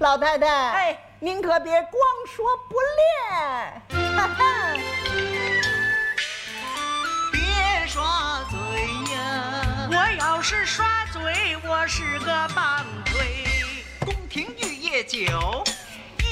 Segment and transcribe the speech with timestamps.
[0.00, 1.92] 老太太，哎，您可别光
[2.26, 4.44] 说不练，哈哈。
[7.30, 8.58] 别耍嘴
[9.14, 9.88] 呀！
[9.90, 13.44] 我要是耍嘴，我是个棒槌。
[14.06, 15.62] 宫廷玉液酒，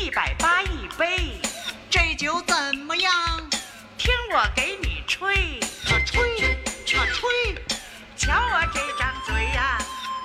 [0.01, 1.39] 一百八一杯，
[1.91, 3.13] 这酒怎么样？
[3.99, 5.61] 听我给你吹，
[5.91, 7.55] 啊吹啊吹！
[8.17, 9.77] 瞧我这张嘴呀、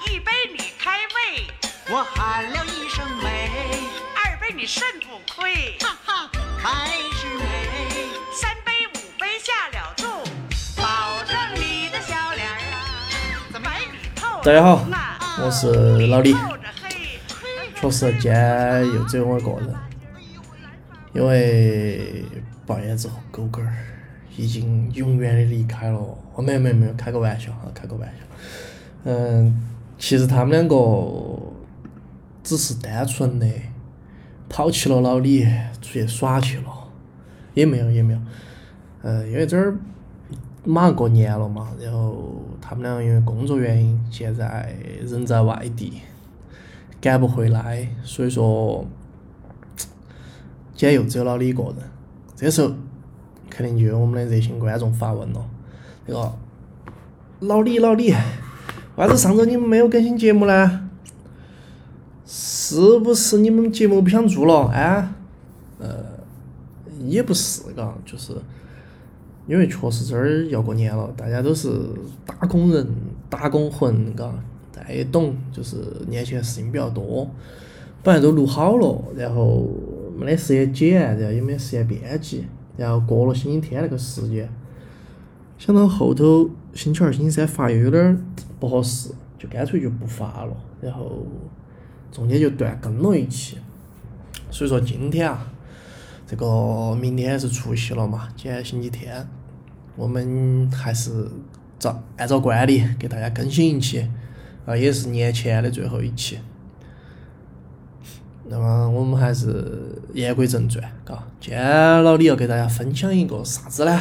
[0.07, 1.02] 一杯你开胃，
[1.91, 3.49] 我喊了一声美，
[4.15, 7.43] 二杯你肾不亏，哈哈，还是美。
[8.31, 10.05] 三杯五杯下了肚，
[10.77, 14.85] 保证你的小脸儿啊，白里透大家好
[15.43, 16.33] 我是老李。
[17.75, 19.75] 确实，今天又只有我一个人，
[21.11, 22.23] 因为
[22.65, 23.75] 半夜之后，狗狗儿
[24.37, 25.97] 已经永远的离开了。
[26.33, 28.15] 哦，没有没有没有，开个玩笑哈，开个玩笑。
[29.03, 29.61] 嗯，
[29.99, 30.75] 其实他们两个
[32.43, 33.47] 只是单纯的
[34.49, 35.43] 抛弃了老李，
[35.81, 36.65] 出去耍去了，
[37.53, 38.19] 也没有也没有。
[39.01, 39.77] 呃，因为这儿
[40.63, 45.93] 马上过年了嘛，然后他们俩因为工作原因，现在人在外地。
[47.01, 48.87] 赶不回来，所以说
[50.73, 51.75] 今天又只有老李一个人。
[52.33, 52.71] 这时候
[53.49, 55.45] 肯定就有我们的热心观众发问了：
[56.05, 56.33] 那个
[57.41, 58.15] 老李老李，为
[58.95, 60.82] 啥子上周你们没有更新节目呢？
[62.65, 65.15] 是不是你们节目不想做了啊？
[65.79, 66.05] 呃，
[67.05, 68.31] 也不是嘎，就是
[69.47, 71.69] 因为确实这儿要过年了，大家都是
[72.25, 72.87] 打工人、
[73.29, 74.33] 打工魂，嘎。
[74.71, 75.75] 大家也懂，就是
[76.07, 77.29] 年前事情比较多，
[78.01, 79.67] 本来都录好了，然后
[80.17, 82.45] 没得时间剪，然后也没得时间编辑，
[82.77, 84.49] 然后过了星期天那个时间，
[85.57, 88.17] 想到后头星期二、星期三发又有点儿
[88.57, 91.23] 不合适，就干脆就不发了，然后
[92.13, 93.57] 中间就断更了一期。
[94.51, 95.51] 所以说今天啊，
[96.27, 99.27] 这个明天是除夕了嘛，今天星期天，
[99.95, 101.27] 我们还是
[101.79, 104.07] 照按照惯例给大家更新一期。
[104.65, 106.39] 啊，也是年前的最后一期。
[108.45, 113.99] 那么我们还是言归正传，嘎，今天老李要给大家分享一个啥子呢？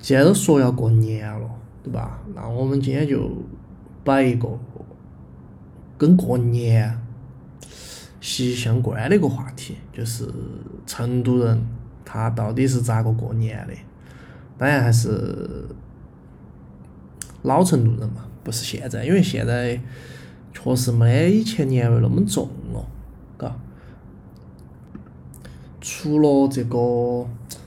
[0.00, 1.50] 既然都说要过年了，
[1.84, 2.20] 对吧？
[2.34, 3.30] 那我们今天就
[4.02, 4.48] 摆一个
[5.98, 6.98] 跟过年
[8.20, 10.28] 息息相关的一个话题，就是
[10.86, 11.66] 成都人
[12.04, 13.72] 他到底是咋个过年的？
[14.58, 15.66] 当然还是
[17.42, 18.24] 老成都人嘛。
[18.44, 19.80] 不是现在，因为现在
[20.54, 22.86] 确实没以前年味那么重了，
[23.36, 23.56] 嘎。
[25.80, 27.26] 除了这个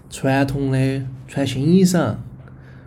[0.09, 2.15] 传统的穿新衣裳，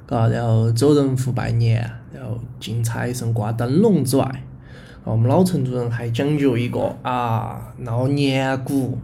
[0.06, 4.44] 嘎，然后走人户拜年，然后敬财神、挂灯笼之外，
[5.04, 8.98] 我们老成都人还讲究一个啊，闹年鼓、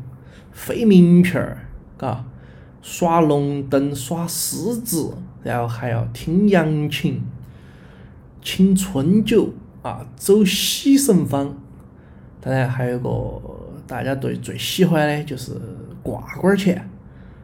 [0.53, 1.67] 飞名片儿，
[1.97, 2.25] 嘎，
[2.83, 7.21] 耍龙灯、耍狮子，然后还要听扬琴。
[8.41, 11.57] 请春酒啊，走喜神方，
[12.41, 13.43] 当然还有个
[13.85, 15.53] 大家对最喜欢的就是
[16.05, 16.89] 挂杆钱。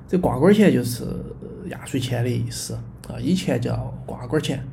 [0.07, 1.05] 这挂杆钱就是
[1.71, 2.75] 压岁钱的意思
[3.09, 4.65] 啊，以前叫挂杆钱。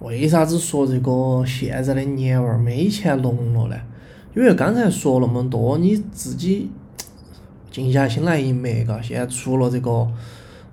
[0.00, 3.82] 为啥子说这个现在的年味儿没以前浓了呢？
[4.34, 6.70] 因为刚才说那么多，你自己
[7.70, 10.08] 静下心来一默，嘎，现在除了这个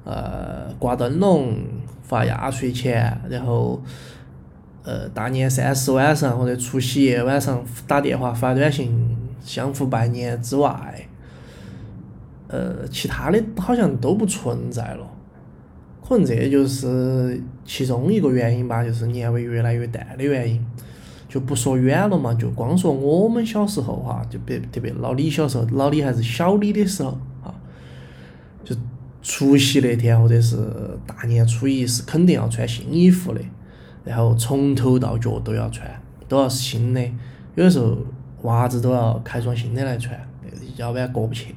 [0.03, 1.55] 呃挂灯笼、
[2.03, 3.81] 发压岁钱，然后
[4.83, 11.07] 呃大年三十晚上或者除夕夜晚上打电话发短信相互拜年之外，
[12.47, 15.05] 呃其他的好像都不存在了。
[16.07, 20.65] 可能这就是其中一个原因吧，就是年味越来越淡的原因。
[21.29, 27.09] 就不说远了嘛，就光说我们小时候哈，就别特别老李小时候，老李还是小李的时候
[27.43, 27.53] 啊，
[28.63, 28.73] 就
[29.21, 30.57] 除夕那天或者是
[31.05, 33.41] 大年初一是肯定要穿新衣服的，
[34.05, 35.85] 然后从头到脚都要穿，
[36.29, 37.01] 都要是新的。
[37.55, 37.97] 有的时候
[38.43, 40.17] 袜子都要开双新的来穿，
[40.77, 41.53] 要不然过不去，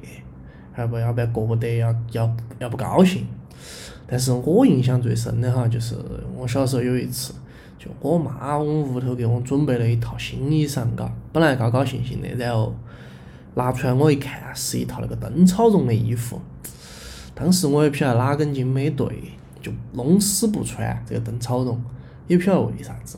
[0.77, 3.25] 要不要不然过不得，要要要不高兴。
[4.11, 5.95] 但是我印象最深的哈，就是
[6.35, 7.33] 我小时候有一次，
[7.79, 12.75] 就我妈我们屋头给我准备了一套新衣裳，嘎，本来高高兴兴的，然后
[13.55, 16.41] 拿出来我一看，是一套那个灯草绒的衣服。
[17.33, 19.07] 当时我也不晓得哪根筋没对，
[19.61, 21.81] 就弄死不穿这个灯草绒，
[22.27, 23.17] 也不晓得为啥子，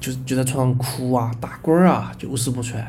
[0.00, 2.84] 就就在床上哭啊，打滚儿啊，就是不穿。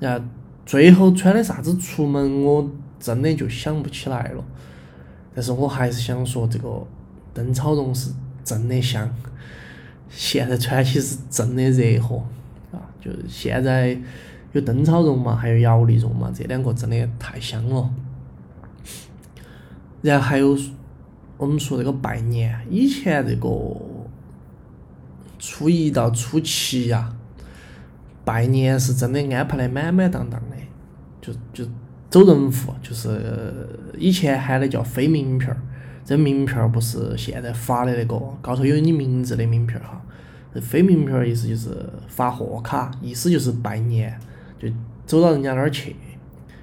[0.00, 0.26] 然后
[0.66, 4.44] 最后穿的啥子出门，我真的就想不起来了。
[5.34, 6.86] 但是我还是想说，这个
[7.32, 8.10] 灯草绒是
[8.44, 9.08] 真的香，
[10.10, 12.16] 现在穿起是真的热和
[12.70, 12.80] 啊！
[13.00, 13.98] 就现在
[14.52, 17.90] 有灯草绒嘛，还有摇粒绒嘛，这两个真的太香了。
[20.02, 20.58] 然后还有
[21.38, 23.48] 我们说这个拜年，以前这个
[25.38, 27.14] 初一到初七呀，
[28.24, 30.56] 拜年是真的安排的满满当当的，
[31.20, 31.70] 就就
[32.12, 33.66] 走人户，就是
[33.96, 35.56] 以前喊的叫飞名片儿，
[36.04, 39.98] 这名片儿不是现在发的那个高头有你名字的名片儿哈。
[40.60, 41.70] 飞名片儿意思就是
[42.08, 44.14] 发贺卡，意思就是拜年，
[44.60, 44.68] 就
[45.06, 45.96] 走到人家那儿去，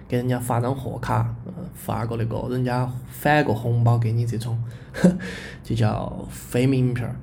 [0.07, 1.33] 给人家发张贺卡，
[1.73, 4.55] 发个那个人家返个红包给你这种，
[5.65, 7.15] 就叫飞名片儿。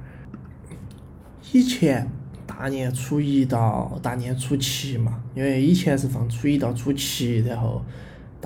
[1.52, 2.10] 以前
[2.44, 7.80] 大年初一到大年初七嘛，因为以前是放初一到初七，然后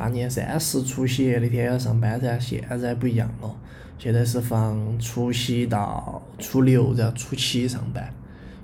[0.00, 3.54] 大年三十除夕那天要上班噻，现在不一样了。
[3.98, 8.10] 现在是放除夕到初六，然后初七上班。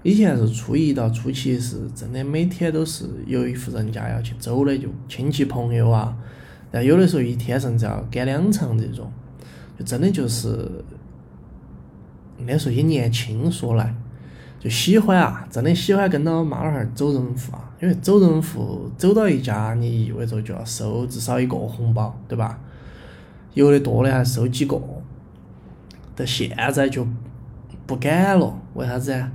[0.03, 6.17] 以前是初一到初七，是真的每天都是有一户人家要去走的，就亲戚朋友啊。
[6.71, 9.13] 然后有的时候一天甚至要赶两场这种，
[9.79, 10.67] 就真的就是
[12.39, 13.95] 那时候也年轻，说来
[14.59, 17.66] 就喜欢啊，真的喜欢跟到妈老汉儿走人户啊。
[17.87, 22.59] 因为走人户走到一家，你意味着就要收至少一个红包，对吧？
[23.55, 24.77] 有的多的还收几个。
[26.17, 27.07] 但现在就
[27.87, 29.31] 不敢了，为啥子啊？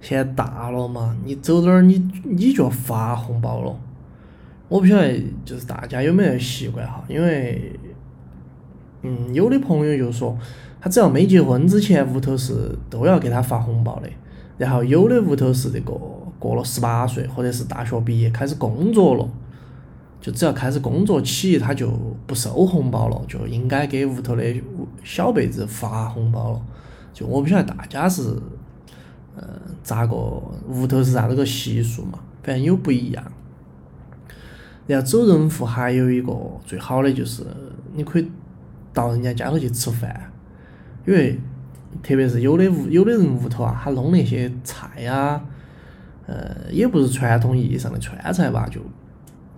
[0.00, 3.76] 现在大了嘛，你走哪儿你你就要发红包了。
[4.68, 7.72] 我不晓得就是大家有没有习惯哈，因为，
[9.02, 10.38] 嗯，有的朋友就说，
[10.80, 14.08] 他只要没结婚之前，屋头是都要给他发红包的。
[14.56, 15.92] 然后有的屋头是这个
[16.38, 19.28] 过了十八岁或者是大学毕业开始工作了，
[20.20, 21.90] 就只要开始工作起，他就
[22.26, 24.44] 不收红包了，就应该给屋头的
[25.02, 26.62] 小辈子发红包了。
[27.12, 28.22] 就我不晓得大家是，
[29.36, 29.42] 嗯，
[29.82, 32.18] 咋个屋头是咋子个习俗嘛？
[32.42, 33.32] 反正有不一样。
[34.86, 36.32] 然后走人户还有一个
[36.64, 37.44] 最好的就是
[37.92, 38.30] 你可以
[38.92, 40.32] 到人家家头去吃饭，
[41.06, 41.38] 因为
[42.02, 45.44] 特别是有的屋有的人屋头啊，他弄那些菜呀，
[46.28, 48.80] 呃，也不是传统意义上的川菜吧，就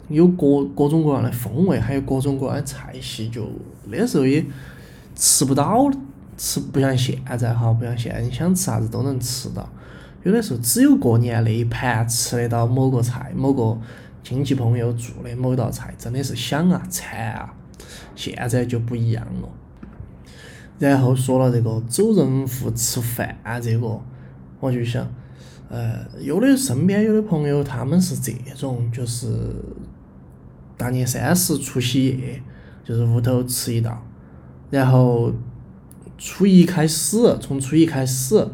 [0.09, 3.47] 有各各种各样的风味，还有各种各样的菜系，就
[3.89, 4.43] 那时候也
[5.15, 5.91] 吃不到，
[6.39, 9.69] 吃不像现在哈，不像现在你想吃啥子都能吃到，
[10.23, 13.79] 有的时候只有过年那一盘吃得到某个菜，某个。
[14.23, 17.55] 亲戚朋友做的某道菜真的是香啊馋啊，
[18.15, 19.49] 现在就不一样了。
[20.79, 23.99] 然后说了这个走人户吃饭这个，
[24.61, 25.11] 我就想，
[25.71, 29.27] 呃，有的身边有的朋友他们是这种，就是
[30.77, 32.43] 大年三十除夕夜，
[32.85, 34.05] 就是屋头吃一道，
[34.69, 35.33] 然后
[36.19, 38.47] 初一开始，从初一开始。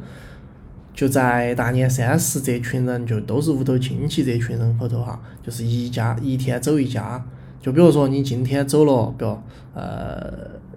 [0.95, 7.23] 就在大年三十，这群人就都是屋头亲戚这群人后头哈，就是一家一天走一家。
[7.61, 9.39] 就比如说你今天走了，比如
[9.75, 10.33] 呃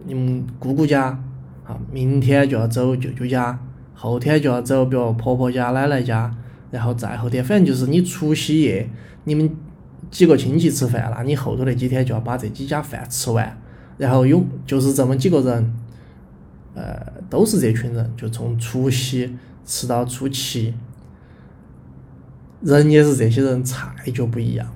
[0.05, 1.05] 你们姑姑家，
[1.63, 3.57] 啊，明天就要走舅舅家，
[3.99, 6.33] 后天就要走，比如婆婆家、奶奶家，
[6.71, 8.89] 然后再后天，反正就是你除夕夜
[9.25, 9.49] 你们
[10.09, 13.57] 几个亲戚吃饭了，你后头那几天就要把这几家饭吃完，
[13.97, 15.75] 然后有就是这么几个人，
[16.73, 19.37] 呃，都是这群人，就从除夕。
[19.65, 20.73] 吃到初七，
[22.61, 24.73] 人也是这些人，菜就不一样了。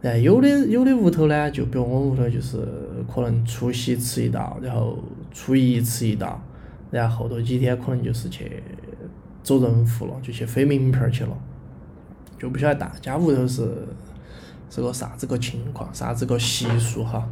[0.00, 2.66] 然后有的有的屋头呢，就比如我们屋头就是
[3.06, 4.98] 可能除夕吃一道，然后
[5.30, 6.42] 初一吃一道，
[6.90, 8.62] 然后后头几天可能就是去
[9.42, 11.36] 走人户了，就去飞名片去了。
[12.38, 13.70] 就不晓得大家屋头是
[14.70, 17.28] 是个啥子个情况，啥子个习俗哈。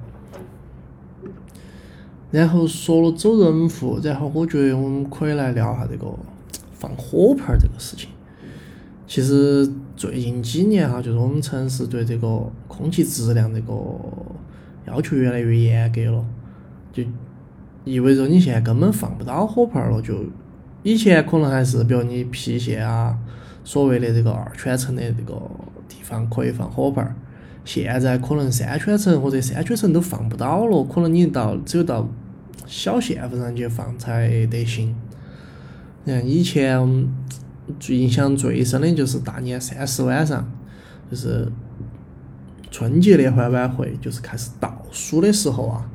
[2.31, 6.07] 然后说了走人户，然后我觉得我们可以来聊下这个。
[6.81, 8.09] 放火炮这个事情，
[9.05, 13.75] 其实最近几年哈，就是我们城市对这个空气质量这个
[14.87, 16.25] 要求越来越严格了，
[16.93, 17.03] 就
[17.89, 20.03] 意味着你现在根本放不到火炮了。
[20.03, 20.25] 就
[20.83, 23.17] 以前可能还是比如你郫县啊，
[23.65, 25.35] 所谓的这个二圈城的这个
[25.89, 27.15] 地方可以放火炮儿，
[27.65, 32.09] 现在可能三圈城或者三圈城都放不到了，可能你到只有到
[32.67, 34.95] 小县份上去放才得行。
[36.07, 37.09] 像以前
[37.79, 40.51] 最印象最深的就是大年三十晚上，
[41.11, 41.51] 就是
[42.71, 45.91] 春节联欢晚会，就是开始倒数的时候啊，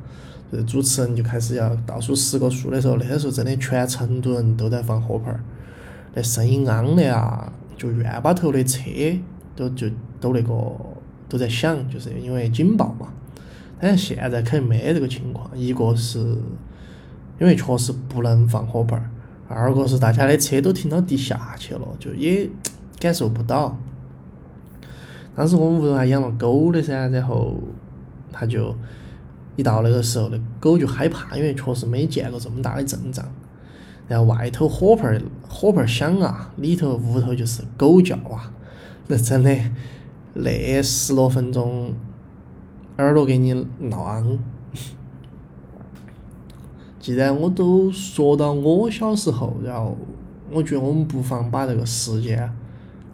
[0.50, 5.40] 就是主持人就开始要倒数十个数的时候，那个时候真的全成都人都在放火炮儿，
[6.14, 8.80] 那声音昂的啊，就院坝头的车
[9.56, 9.88] 都就
[10.20, 10.52] 都那个
[11.28, 13.08] 都在响，就是因为警报嘛。
[13.80, 16.18] 但是现在肯定没这个情况，一个是
[17.38, 19.10] 因为确实不能放火炮儿。
[19.46, 22.48] 二个是大家的车都停到地下去了，就也
[22.98, 23.76] 感受不到。
[25.36, 27.56] 当时我们屋头还养了狗的噻，然后
[28.32, 28.74] 他就
[29.56, 33.24] 一到那个时候，那狗就害怕，因为确实没见过这么大的阵仗。
[34.06, 38.52] 然后外头火盆儿火盆儿响啊，里头屋头就是狗叫啊，
[39.06, 39.56] 那真的
[40.34, 41.94] 那十多分钟
[42.98, 44.38] 耳朵给你闹昂。
[47.00, 49.96] 既然我都说到我小时候，然后
[50.50, 52.42] 我觉得我们不妨把这个时间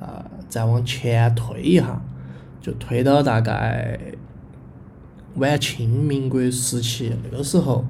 [0.01, 2.01] 啊、再往前推一下，
[2.61, 3.99] 就推到大概
[5.37, 7.85] 晚清民国时期那个时候，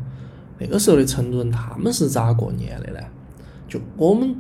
[0.59, 3.01] 那个时候的成都人他们是咋过年的呢？
[3.67, 4.35] 就我们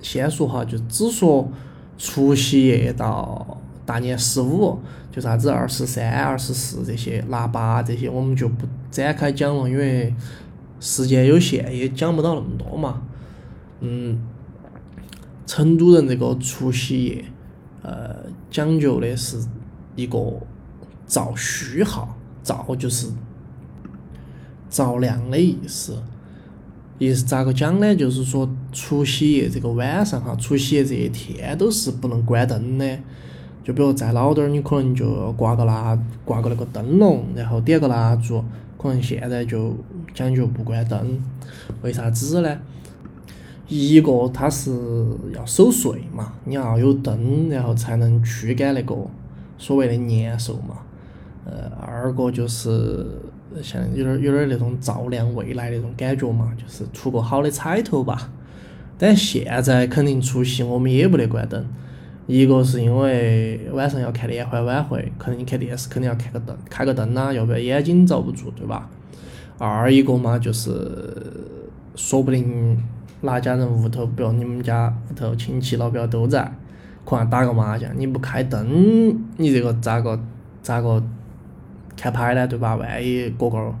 [0.00, 1.50] 先说哈，就只说
[1.98, 4.78] 除夕夜到大年十五，
[5.10, 10.14] 就啥子二十三、二十四这些腊八这些，我们就不展开讲了，因为
[10.80, 13.02] 时间有限，也讲不到那么多嘛。
[13.80, 14.18] 嗯，
[15.46, 17.24] 成都人这个除夕夜，
[17.82, 18.16] 呃，
[18.50, 19.38] 讲究的是
[19.94, 20.18] 一个
[21.06, 23.08] 造虚号，照就是
[24.70, 26.00] 照亮的意思。
[26.98, 27.94] 意思咋个讲呢？
[27.94, 32.98] 就是说除夕夜这个晚上哈，除夕夜这一天都是不能关灯的。
[33.62, 38.42] 就比如再老点儿，你可能就挂个蜡，挂个那个灯笼，然后点个蜡烛。
[38.78, 39.74] 可能现在就
[40.14, 41.20] 讲究不关灯，
[41.82, 42.58] 为啥子呢？
[43.68, 44.70] 一个它是
[45.34, 48.94] 要守岁嘛，你要有灯，然后才能驱赶那个
[49.58, 50.76] 所谓的年兽嘛。
[51.46, 53.06] 呃，二个就是
[53.62, 58.30] 像有点有点那种照亮未来那种感觉嘛，就是出个好的彩头吧。
[58.98, 61.64] 但现在肯定除夕我们也不得关灯，
[62.26, 68.90] 一个是因为晚上要看联欢晚会，可能你看电视肯定要看个灯，开个灯呐、要不然眼睛遭不住，对吧？
[69.58, 70.70] 二一个嘛，就是
[71.94, 72.82] 说不定
[73.20, 76.50] 哪家人屋头，比如你们家屋头亲戚老表都在，
[77.04, 80.18] 可能打个麻将，你不开灯，你这个咋个
[80.62, 81.02] 咋个
[81.96, 82.46] 看牌呢？
[82.46, 82.76] 对吧？
[82.76, 83.74] 万一个个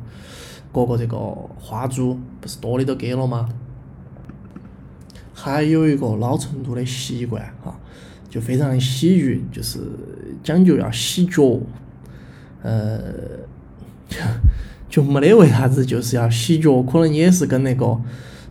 [0.72, 1.16] 各个这个
[1.58, 3.48] 花烛不是多的都给了吗？
[5.32, 7.78] 还有一个老成都的习惯哈，
[8.28, 9.78] 就非常的喜剧，就是
[10.42, 11.60] 讲究要洗脚，
[12.62, 13.00] 呃，
[14.88, 18.00] 就没得为啥子就是要洗脚，可能也是跟那个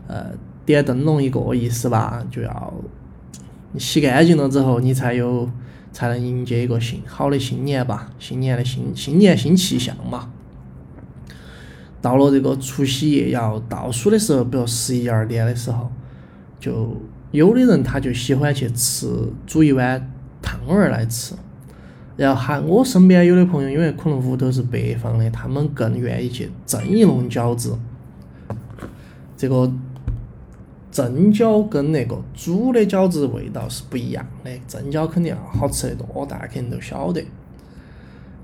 [0.08, 0.32] 呃
[0.64, 2.74] 点灯笼一个意思吧，就要
[3.72, 5.50] 你洗干净了之后，你才有
[5.96, 10.30] 才能迎接一个新好的新年吧，新年的新新年新气象嘛。
[12.02, 15.90] 到了这个除夕夜要倒数的时候，比如十一二点的时候，
[16.60, 19.08] 就有的人他就喜欢去吃
[19.48, 20.12] 煮一碗
[20.42, 21.34] 汤圆儿来吃，
[22.18, 27.80] 然后还我身边有的朋友，因为可能屋头是北方的，他们更愿意去蒸一笼饺子。
[29.38, 29.72] 这个
[30.96, 37.22] 蒸饺跟那个煮的饺子味道是不一样的，蒸饺肯定要好吃得多，大家肯定都晓得。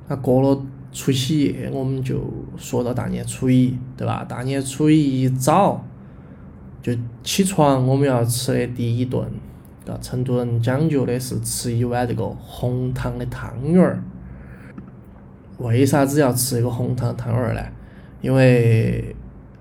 [0.09, 2.21] 那过了除夕夜，我们就
[2.57, 4.25] 说到大年初一，对吧？
[4.27, 5.81] 大年初一一早
[6.81, 6.91] 就
[7.23, 9.23] 起床，我们要吃的第一顿，
[9.87, 14.03] 啊，成都人讲究的是吃一碗这个红糖的汤圆儿。
[15.59, 17.61] 为啥子要吃这个红糖汤圆儿呢？
[18.19, 19.15] 因为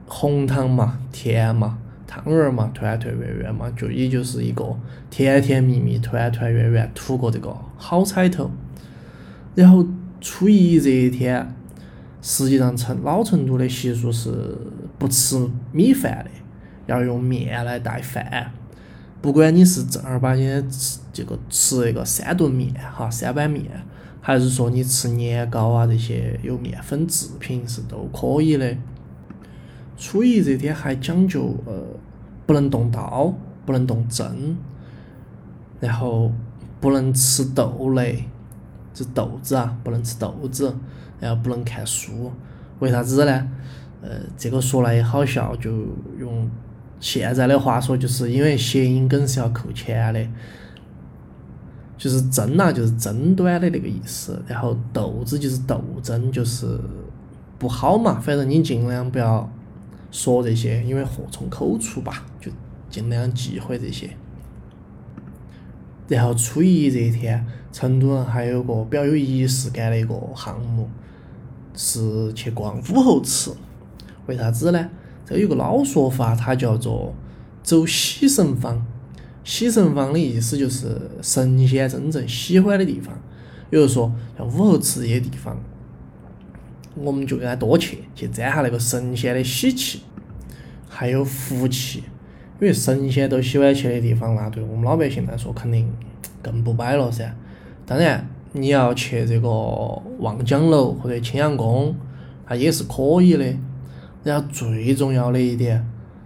[0.07, 1.79] 红糖嘛，甜嘛，
[2.11, 4.77] 汤圆儿嘛，团团圆圆嘛，就也就是一个
[5.11, 8.51] 甜甜蜜蜜、团团圆圆，图个这个好彩头。
[9.55, 9.87] 然后
[10.21, 11.55] 初一这一天，
[12.21, 14.59] 实际上成老成都的习俗是
[14.99, 16.31] 不吃米饭的，
[16.87, 18.51] 要用面来代饭。
[19.23, 23.65] 不管你是正儿八经的吃这个吃那个三顿面哈，三碗面，
[24.21, 28.77] 还是说你吃年糕啊这些有面粉制品是都可以的。
[29.99, 31.85] 初一这天还讲究呃，
[32.51, 33.33] 不能动刀，
[33.65, 34.57] 不能动针，
[35.79, 36.33] 然后
[36.81, 38.25] 不能吃豆类，
[38.93, 40.75] 就豆子啊，不能吃豆子，
[41.21, 42.33] 然后不能看书。
[42.81, 43.49] 为啥子呢？
[44.03, 45.71] 呃，这个说来也好笑，就
[46.19, 46.51] 用
[46.99, 50.21] 现在的话说，就是因为谐音梗是要扣钱的。
[51.97, 56.81] 就是针呐、就是争端的那个意思，然后豆子就是斗争，就是
[57.61, 58.19] 不好嘛。
[58.19, 59.49] 反正你尽量不要
[60.11, 62.51] 说这些，因为祸从口出吧，就
[62.89, 64.11] 尽量忌讳这些。
[66.09, 70.89] 然后初一这一天，成都人还有个比较有仪式感的一个项目，
[71.75, 73.57] 是去逛武侯祠。
[74.27, 74.91] 为啥子呢？
[75.25, 77.15] 这有个老说法，它叫做
[77.63, 78.85] 走喜神方。
[79.45, 83.17] 喜神方的意思就是神仙真正喜欢的地方。
[83.71, 85.57] 比如说像武侯祠这些地方，
[87.01, 90.03] 我们就应该多去，去沾下那个神仙的喜气，
[90.89, 92.05] 还有福气。
[92.61, 95.91] 因为神仙都喜欢去的地方，那对我们老百姓来说肯定
[96.43, 97.35] 更不摆了噻。
[97.87, 99.49] 当然，你要去这个
[100.19, 101.97] 望江楼或者青羊宫，
[102.47, 103.57] 它也是可以的。
[104.23, 105.83] 然后最重要的一点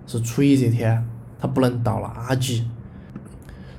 [0.08, 1.06] 是初一这天，
[1.38, 2.64] 它不能倒垃圾。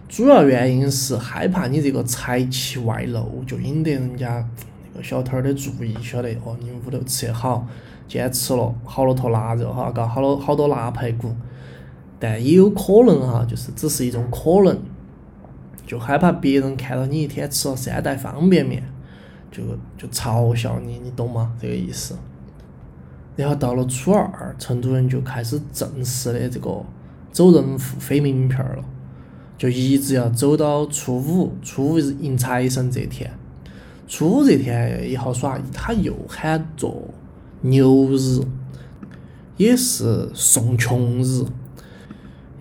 [0.07, 4.47] 主要原因是害怕你这个财气外露，就引得人家
[5.01, 7.67] 小摊儿的注意，晓得哦，你们屋头吃得好，
[8.07, 11.35] 今天吃了好多坨腊肉哈，嘎，好多好多腊排骨。
[12.17, 14.79] 但也有可能哈，就是只是一种可能，
[15.85, 18.81] 就害怕别人看到你一天吃了三袋方便面，
[19.51, 19.61] 就
[19.97, 21.53] 就嘲笑你，你懂吗？
[21.61, 22.17] 这个意思。
[23.35, 26.83] 然后到了初二，成都人就开始正式的这个
[27.33, 28.83] 走人户飞名片了，
[29.57, 33.29] 就一直要走到初五，初五是迎财神这天。
[34.07, 37.09] 初五这天也好耍，它又喊做
[37.62, 38.41] 牛日，
[39.57, 41.43] 也是送穷日。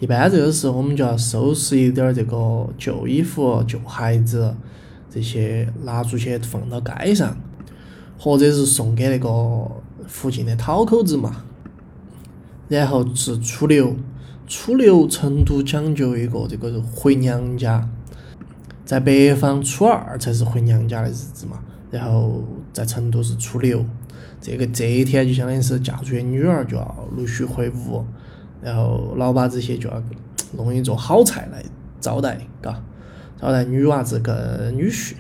[0.01, 4.55] 一般这个时候，我们就要收拾一点儿这个旧衣服、旧鞋子，
[5.11, 7.37] 这些拿出去放到街上，
[8.19, 9.71] 或者是送给那个
[10.07, 11.45] 附近的讨口子嘛。
[12.69, 13.95] 然后是初六，
[14.47, 17.89] 初六成都讲究一个这个回娘家，
[18.85, 21.59] 在北方初二才是回娘家的日子嘛，
[21.91, 23.85] 然后在成都是初六，
[24.41, 28.05] 这个这一天就相当于是嫁出去的女儿就要陆续回屋。
[28.61, 30.03] 然后老把这些就要
[30.57, 31.63] 弄一桌好菜来
[32.01, 32.83] 招待，嘎，
[33.41, 35.15] 招待女娃子跟女婿。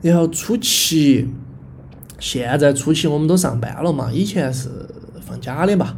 [0.00, 1.28] 然后初七，
[2.18, 4.68] 现在初七我们都上班了嘛，以前是
[5.20, 5.96] 放假的嘛。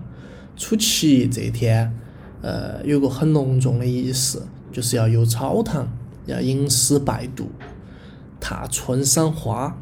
[0.57, 1.93] 初七这天，
[2.41, 4.41] 呃，有个很隆重的仪式，
[4.73, 5.89] 就是要游草堂，
[6.27, 7.51] 要吟诗拜读，
[8.41, 9.77] 踏春赏花。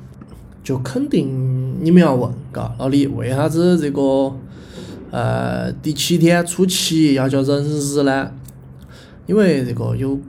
[0.62, 4.36] 就肯定你们要问，嘎，老李，为啥子这个？
[5.10, 8.30] 呃，第七天初七要叫人日呢，
[9.26, 10.20] 因为这个有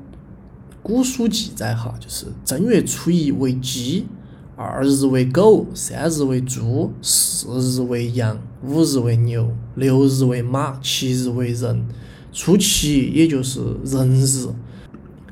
[0.82, 4.08] 古书记载哈，就是正月初一为鸡，
[4.56, 11.86] 二日为狗，三日为猪，四日为羊，五日为牛，六日为马，七日为人。
[12.34, 14.48] 初七也就是人日，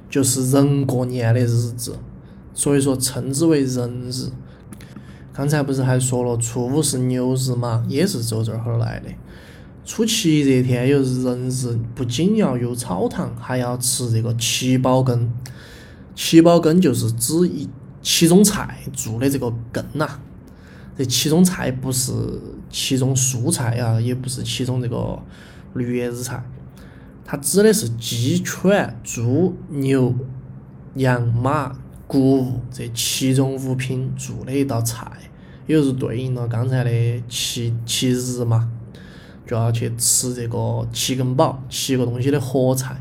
[0.10, 1.96] 就是人过年的日子，
[2.54, 4.30] 所以说称之为人日。
[5.32, 9.10] 刚才不是还说了，初五是牛日嘛，也是走这儿来的。
[9.86, 15.32] 初七这天又是人日，不仅要有草堂，还要吃这个七宝羹。
[16.14, 17.70] 七宝羹就是指一
[18.02, 20.20] 七种菜做的这个羹呐。
[20.98, 22.12] 这七种菜不是
[22.70, 25.18] 七种蔬菜啊，也不是七种这个
[25.74, 26.44] 绿叶子菜，
[27.32, 30.16] 它指的是鸡、犬、猪、牛、
[30.96, 35.06] 羊、马、谷物这七种物品做的一道菜，
[35.68, 36.90] 也就是对应了刚才的
[37.30, 38.72] 七七日嘛。
[39.46, 43.00] 就要去吃这个七根宝，七个东西的合菜。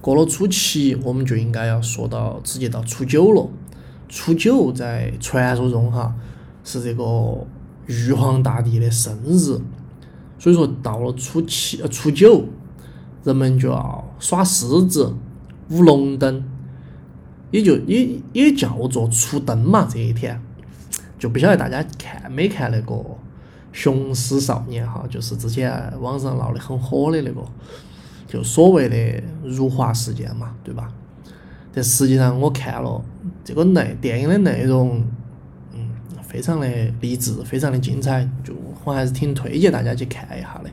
[0.00, 3.50] 过了初七，我们就应该要说到直接到初九了。
[4.08, 6.14] 初九在传说中哈
[6.64, 7.46] 是这个
[7.84, 9.60] 玉皇大帝的生日，
[10.38, 12.46] 所以说到了初七呃初九，
[13.24, 15.14] 人们就要耍狮子、
[15.70, 16.44] 舞龙灯，
[17.50, 19.88] 也就也也叫做出灯嘛。
[19.90, 20.40] 这一天
[21.18, 23.02] 就不晓得大家看没看那个。
[23.74, 27.40] 雄狮少年哈，就是之前网上闹得很火的那个，
[28.28, 30.92] 就所谓的辱华事件嘛，对吧？
[31.72, 33.02] 但实际上我看了
[33.42, 35.02] 这个内电影的内容，
[35.72, 35.88] 嗯，
[36.22, 36.68] 非常的
[37.00, 38.52] 励志，非常的精彩，就
[38.84, 40.68] 我还是挺推荐大家去看一下的。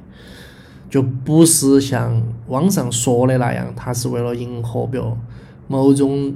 [0.90, 5.16] 就不是像网上说的那样，他是为了迎合比如
[5.68, 6.34] 某种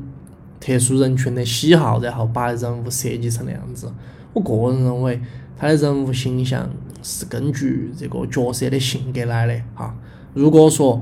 [0.59, 3.91] 特殊人群的喜好，然后把人物设计成那样子。
[4.33, 5.21] 我个人认为。
[5.55, 6.67] 他的人物形象
[7.03, 9.95] 是根据这个角色的性格来的哈。
[10.33, 11.01] 如果说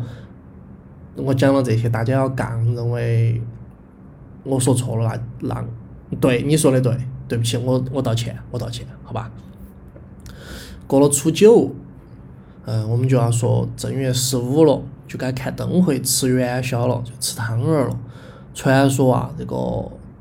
[1.16, 3.42] 我讲了这些，大家要杠，认为
[4.44, 5.66] 我说错了，那
[6.10, 6.96] 那对你说的对，
[7.28, 9.32] 对不起，我我道歉，我道歉，好吧。
[10.86, 11.74] 过了初九，
[12.65, 18.00] 嗯，我们就要说正月十五了，就该看灯会、吃元宵了，就吃汤圆了。
[18.54, 19.56] 传说啊，这个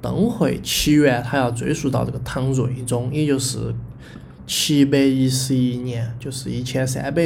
[0.00, 3.74] 灯会起源，它要追溯到这个唐睿宗，也就是。
[4.52, 7.22] 七百一十一年，就是一千三百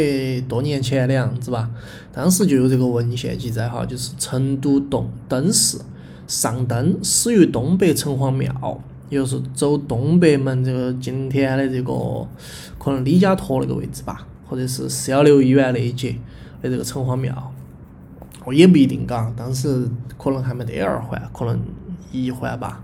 [0.46, 1.70] 多年前的样子吧。
[2.12, 5.79] 当时就有这个文献记载哈，就是成都洞灯市
[6.27, 11.94] 上灯始于东北城隍庙，也就是走东北门这个今天的这个
[12.79, 16.16] 可能李家坨那个位置吧，或者是四幺六医院那一节
[16.62, 17.52] 的这个城隍庙，
[18.44, 21.61] 哦也不一定嘎，当时可能还没得二环，可能
[22.12, 22.83] 一环吧，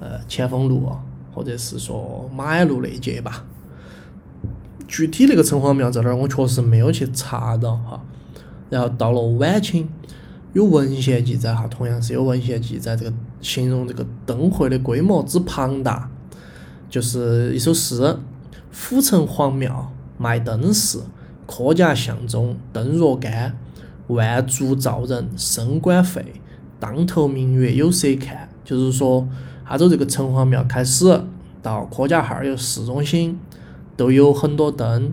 [0.00, 0.90] 呃前锋路
[1.34, 3.44] 或者是说马鞍路那一节吧。
[4.86, 8.02] 具体那个城隍庙在哪儿，我确实没有去查到哈。
[8.68, 9.88] 然后到了晚清，
[10.52, 16.10] 有文献记载哈，同样是有文献记载，这个形容这个灯会的规模之庞大，
[16.90, 18.18] 就是一首诗：
[18.70, 19.90] 府城隍庙
[20.22, 21.00] 卖灯饰，
[21.48, 23.58] 科甲巷中灯若干，
[24.06, 26.24] 万烛照人升官费，
[26.78, 28.48] 当头明月有谁看。
[28.64, 29.28] 就是说，
[29.64, 31.20] 哈州这个城隍庙开始
[31.60, 33.36] 到科甲哈儿有市中心，
[33.96, 35.12] 都有很多灯。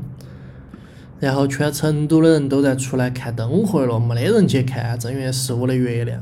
[1.19, 6.21] 然后全成都的人都在出来看灯会了，没得人去看正月十五的月亮。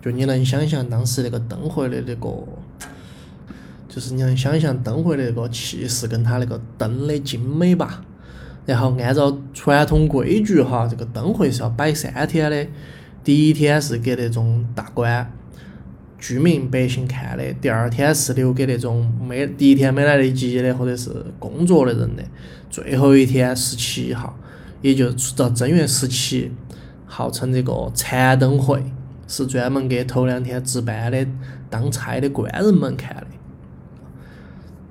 [0.00, 2.28] 就你能想象当时那个灯会的那个，
[3.88, 8.04] 就是你能想象灯会的那个气势跟它那个灯的精美吧？
[8.68, 12.66] 然后按照传统规矩哈，这个灯会是要摆三天的。
[13.24, 15.32] 第一天是给那种大官、
[16.18, 22.22] 居民、百姓看的，第二天是留给那种没第一天没来得及的或者是工作的人的。
[22.68, 24.38] 最后一天十七号，
[24.82, 26.52] 也就是到正月十七，
[27.06, 28.84] 号称这个残灯会，
[29.26, 31.26] 是专门给头两天值班的
[31.70, 33.26] 当差的官人们看的。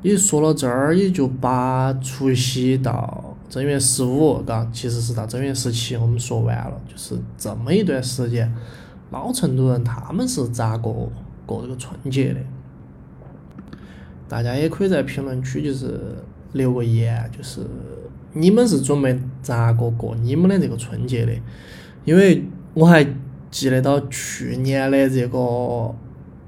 [0.02, 6.82] 也说到这儿，也就把除夕到正月十五，嘎，其实是到正月十七，我们说完了。
[6.88, 8.54] 就是这么一段时间，
[9.12, 11.12] 老成都人他们是咋过
[11.46, 12.40] 过这个春节的？
[14.28, 16.24] 大家也可以在评论区就是。
[16.54, 17.60] 留个言，就是
[18.32, 21.34] 你们是准备咋个过你们的这个春节的？
[22.06, 22.42] 因为
[22.74, 23.06] 我还
[23.52, 25.38] 记得到去年的这个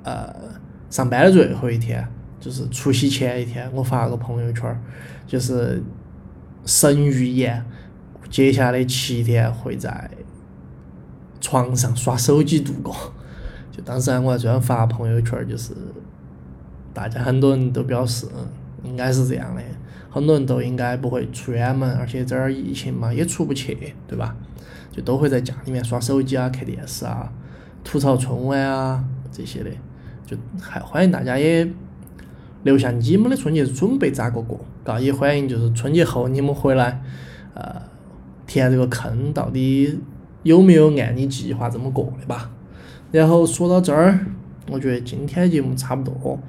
[0.04, 0.34] 呃
[0.90, 2.08] 上班的最后一天，
[2.40, 4.82] 就是除夕前一天，我发了个朋友圈，
[5.28, 5.84] 就是
[6.66, 7.66] 神预言，
[8.30, 10.10] 接下来七天会在
[11.42, 12.96] 床上耍手机度过。
[13.72, 15.74] 就当时我还专门发朋友圈，就是
[16.94, 18.28] 大家很多人都表示，
[18.84, 19.62] 应该是这样的。
[20.12, 24.36] 很多人都应该不会出远门，而且这儿疫情嘛也出不去，对吧？
[24.92, 27.32] 就都会在家里面刷手机啊、看电视啊、
[27.84, 29.70] 吐槽春晚啊这些的。
[30.26, 31.68] 就还欢迎大家也
[32.64, 37.02] 留下你们的春节准备咋个过，嘎也欢迎就是春节后你们回来，
[37.54, 37.82] 呃，
[38.46, 40.00] 填这个坑到底
[40.44, 42.52] 有没有按你计划这么过的吧？
[43.12, 44.20] 然后说到这儿，
[44.70, 46.40] 我觉得今天节目差不多，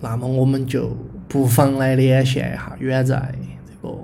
[0.00, 0.96] 那么我们就。
[1.32, 3.32] 不妨来连线一下远在
[3.64, 3.94] 这个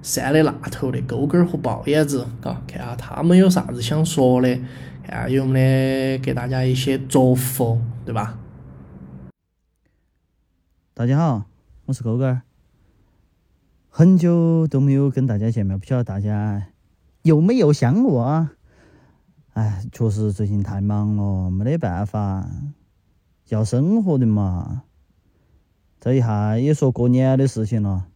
[0.00, 4.48] 山的那头的勾勾儿和豹眼子，嘎，看下他们有啥子想说的，
[5.06, 8.38] 看下有没得给大家一些祝福，对吧？
[10.96, 11.46] 大家好，
[11.86, 12.42] 我是狗哥儿，
[13.90, 16.68] 很久都没有跟大家见面，不晓得大家
[17.22, 18.52] 有没有想我啊？
[19.54, 22.48] 哎，确实最近太忙了，没得办法，
[23.48, 24.84] 要生活的嘛。
[25.98, 28.06] 这一下也说过年的事情了，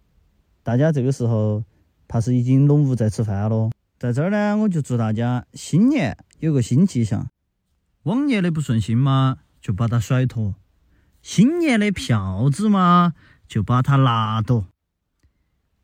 [0.63, 1.65] 大家这个时候
[2.07, 3.73] 怕是已经拢屋在吃饭了。
[3.99, 7.29] 在这儿呢，我就祝大家新年有个新气象，
[8.05, 10.55] 往年的不顺心嘛，就把它甩脱；
[11.31, 13.13] 新年的票子嘛，
[13.47, 14.65] 就把它拿到。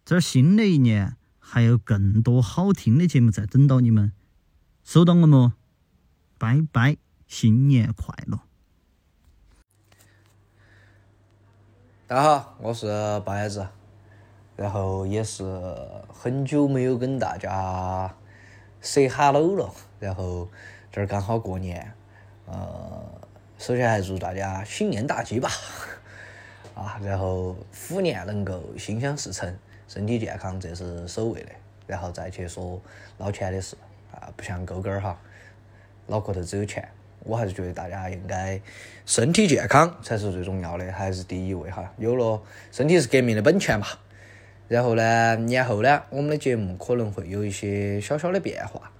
[0.02, 4.10] 这新的一年还有更多好听的节目在等到你们，
[4.82, 5.52] 收到我么？
[6.38, 8.40] 拜拜，新年快乐！
[12.06, 13.68] 大家好，我是八爷子，
[14.56, 15.44] 然后也是
[16.08, 18.16] 很久没有跟大家
[18.80, 20.48] say hello 了，然后
[20.90, 21.94] 这儿刚好过年，
[22.46, 23.23] 呃，
[23.58, 25.50] 首先还祝大家新年大吉吧，
[26.74, 27.56] 啊，然后
[27.88, 29.56] 虎年能够心想事成，
[29.88, 31.50] 身体健康，这是首位的，
[31.86, 32.80] 然后再去说
[33.18, 33.76] 捞钱的事，
[34.12, 35.18] 啊，不像勾勾儿哈，
[36.06, 36.86] 脑壳头只有钱。
[37.20, 38.60] 我还是觉得大家应该
[39.06, 41.90] 身体健康才是最重要的，还是第一位哈。
[41.96, 43.86] 有了身体是革命的本钱嘛。
[44.68, 48.90] 然后呢，年后呢，我们的节目可能会有一些小小的变化。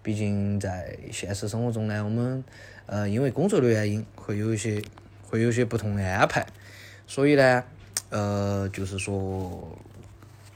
[0.00, 2.44] 毕竟在现实生活中呢，我们
[2.92, 4.82] 呃因为工作的原因，会有一些
[5.22, 6.44] 会有一些不同的安排。
[7.06, 7.64] 所以呢，
[8.10, 9.78] 呃，就是说，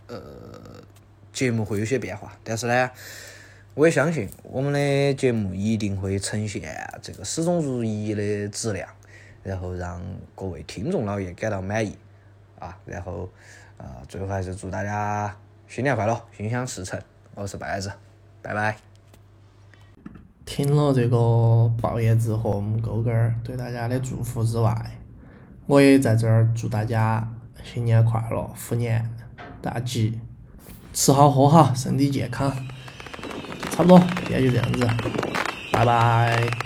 [0.06, 0.20] 呃，
[1.32, 2.90] 节目会有些变化，但是呢。
[3.76, 6.62] 我也相信我们的节目一定会呈现
[7.02, 8.88] 这个始终如一的质量，
[9.42, 10.02] 然后让
[10.34, 11.94] 各位听众老爷感到满意
[12.58, 12.78] 啊！
[12.86, 13.28] 然后
[13.76, 15.36] 啊，最后还是祝大家
[15.68, 16.98] 新年快乐，心想事成。
[17.34, 17.92] 我是半子，
[18.40, 18.95] 拜拜。
[20.46, 24.74] 听了这个爆叶子和我们勾勾儿对大家的祝福之外，
[25.66, 27.28] 我也在这儿祝大家
[27.62, 29.10] 新年快乐，虎年
[29.60, 30.18] 大吉，
[30.94, 32.50] 吃好喝好，身体健康。
[33.70, 34.88] 差不多，今天就这样子，
[35.72, 36.65] 拜拜。